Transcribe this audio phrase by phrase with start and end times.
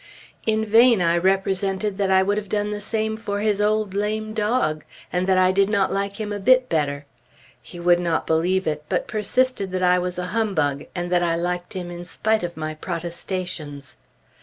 [0.47, 4.33] In vain I represented that I would have done the same for his old lame
[4.33, 7.05] dog, and that I did not like him a bit better;
[7.61, 11.35] he would not believe it, but persisted that I was a humbug and that I
[11.35, 13.97] liked him in spite of my protestations.